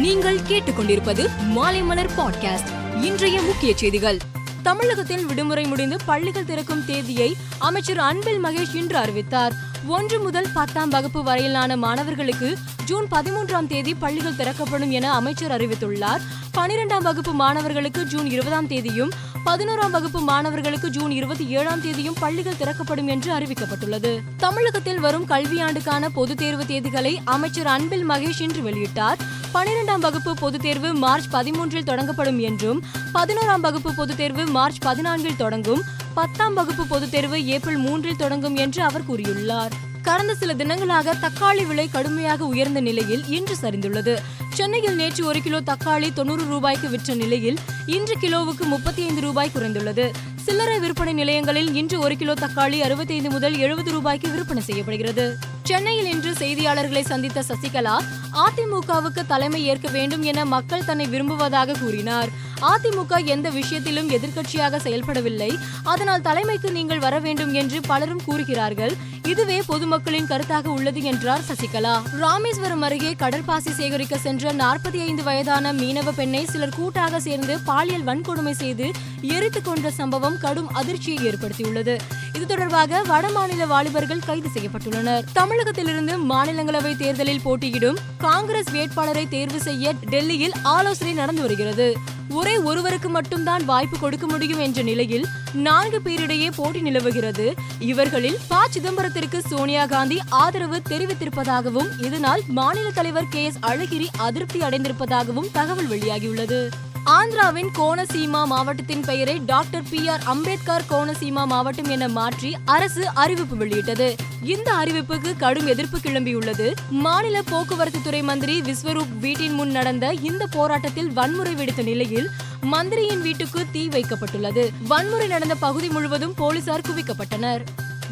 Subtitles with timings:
[0.00, 4.16] நீங்கள் கேட்டுக்கொண்டிருப்பது மாலைமலர் பாட்காஸ்ட் இன்றைய முக்கிய செய்திகள்.
[4.62, 9.52] தமிழகத்தில் விடுமுறை முடிந்து பள்ளிகள் திறக்கும் தேதியை அமைச்சர் அன்பில் மகேஷ் இன்று அறிவித்தார்.
[9.86, 16.20] ஒன்று முதல் பத்தாம் வகுப்பு வரையிலான மாணவர்களுக்கு ஜூன் பதிமூன்றாம் தேதி பள்ளிகள் திறக்கப்படும் என அமைச்சர் அறிவித்துள்ளார்.
[16.56, 19.10] பனிரெண்டாம் வகுப்பு மாணவர்களுக்கு ஜூன் இருபதாம் தேதியும்
[19.46, 24.20] பதினோராம் வகுப்பு மாணவர்களுக்கு ஜூன் இருபத்தி ஏழாம் தேதியும் பள்ளிகள் திறக்கப்படும் என்று அறிவிக்கப்பட்டுள்ளது.
[24.36, 29.18] தமிழகத்தில் வரும் கல்வியாண்டுக்கான பொதுத் தேர்வு தேதிகளை அமைச்சர் அன்பில் மகேஷ் இன்று வெளியிட்டார்.
[29.54, 32.82] பனிரெண்டாம் வகுப்பு பொதுத் தேர்வு மார்ச் பதிமூன்றில் தொடங்கப்படும் என்றும்
[33.14, 35.82] பதினோராம் வகுப்பு பொதுத் தேர்வு மார்ச் பதினான்கில் தொடங்கும்
[36.14, 39.70] பத்தாம் வகுப்பு பொதுத் தேர்வு ஏப்ரல் மூன்றில் தொடங்கும் என்று அவர் கூறியுள்ளார்.
[40.02, 44.18] கடந்த சில தினங்களாக தக்காளி விலை கடுமையாக உயர்ந்த நிலையில் இன்று சரிந்துள்ளது.
[44.52, 50.10] சென்னையில் நேற்று ஒரு கிலோ தக்காளி தொண்ணூறு ரூபாய்க்கு விற்ற நிலையில் இன்று கிலோவுக்கு முப்பத்தி ஐந்து ரூபாய் குறைந்துள்ளது.
[50.36, 55.38] சில்லறை விற்பனை நிலையங்களில் இன்று ஒரு கிலோ தக்காளி அறுபத்தைந்து முதல் எழுபது ரூபாய்க்கு விற்பனை செய்யப்படுகிறது.
[55.70, 57.96] சென்னையில் இன்று செய்தியாளர்களை சந்தித்த சசிகலா
[58.44, 62.28] அதிமுகவுக்கு தலைமை ஏற்க வேண்டும் என மக்கள் தன்னை விரும்புவதாக கூறினார்.
[62.62, 65.58] அதிமுக எந்த விஷயத்திலும் எதிர்க்கட்சியாக செயல்படவில்லை.
[65.82, 68.94] அதனால் தலைமைக்கு நீங்கள் வர வேண்டும் என்று பலரும் கூறுகிறார்கள்.
[69.22, 72.02] இதுவே பொதுமக்களின் கருத்தாக உள்ளது என்றார் சசிகலா.
[72.18, 78.50] ராமேஸ்வரம் அருகே கடற்பாசி சேகரிக்க சென்ற நாற்பத்தி ஐந்து வயதான மீனவ பெண்ணை சிலர் கூட்டாக சேர்ந்து பாலியல் வன்கொடுமை
[78.50, 81.98] செய்து எரித்துக் கொன்ற சம்பவம் கடும் அதிர்ச்சியை ஏற்படுத்தியுள்ளது.
[82.34, 85.24] இது தொடர்பாக வடமாநில வாலிபர்கள் கைது செய்யப்பட்டுள்ளனர்.
[85.32, 91.96] தமிழகத்திலிருந்து மாநிலங்களவை தேர்தலில் போட்டியிடும் காங்கிரஸ் வேட்பாளரை தேர்வு செய்ய டெல்லியில் ஆலோசனை நடந்து வருகிறது.
[92.30, 97.54] ஒரே ஒருவருக்கு மட்டும்தான் வாய்ப்பு கொடுக்க முடியும் என்ற நிலையில் நான்கு பேரிடையே போட்டி நிலவுகிறது.
[97.78, 98.56] இவர்களில் ப.
[98.70, 103.44] சிதம்பரத்திற்கு சோனியா காந்தி ஆதரவு தெரிவித்திருப்பதாகவும் இதனால் மாநில தலைவர் கே.
[103.44, 103.58] எஸ்.
[103.62, 106.68] அழகிரி அதிருப்தி அடைந்திருப்பதாகவும் தகவல் வெளியாகியுள்ளது.
[107.04, 114.16] ஆந்திராவின் கோனசீமா மாவட்டத்தின் பெயரை doctor B R Ambedkar Konaseema மாவட்டம் என மாற்றி அரசு அறிவிப்பு வெளியிட்டது.
[114.42, 116.72] இந்த அறிவிப்புக்கு கடும் எதிர்ப்பு கிளம்பியுள்ளது.
[116.90, 122.28] மாநில போக்குவரத்து துறை மந்திரி விஸ்வரூப் வீட்டின் முன் நடந்த இந்த போராட்டத்தில் வன்முறை வெடித்த நிலையில்
[122.60, 124.68] மந்திரியின் வீட்டுக்கு தீ வைக்கப்பட்டுள்ளது.
[124.86, 127.60] வன்முறை நடந்த பகுதி முழுவதும் போலீசார் குவிக்கப்பட்டனர்.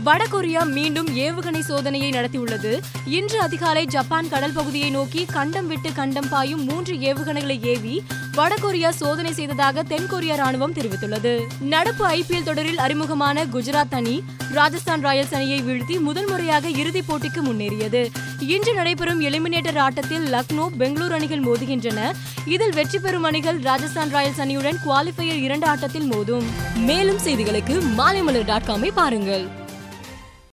[0.05, 2.81] வடகொரியா மீண்டும் ஏவுகணை சோதனையை நடத்தியுள்ளது.
[3.07, 8.03] இன்று அதிகாலை ஜப்பான் கடல் பகுதியை நோக்கி கண்டம் விட்டு கண்டம் பாயும் மூன்று ஏவுகணைகளை ஏவி
[8.37, 11.41] வடகொரியா சோதனை செய்ததாக தென்கொரியா ராணுவம் தெரிவித்துள்ளது.
[11.61, 14.23] நடப்பு ஐபிஎல் தொடரில் அறிமுகமான குஜராத் அணி
[14.53, 18.11] ராஜஸ்தான் ராயல்ஸ் அணியை வீழ்த்தி முதல் முறையாக இறுதிப் போட்டிக்கு முன்னேறியது.
[18.41, 22.13] இன்று நடைபெறும் எலிமினேட்டர் ஆட்டத்தில் லக்னோ பெங்களூரு அணிகள் மோதுகின்றன.
[22.45, 26.45] இதில் வெற்றி பெறும் அணிகள் ராஜஸ்தான் ராயல்ஸ் அணியுடன் குவாலிஃபையர் இரண்டு ஆட்டத்தில் மோதும்.
[26.77, 29.67] மேலும் செய்திகளுக்கு மாலைமலர் டாட் காமை பாருங்கள்.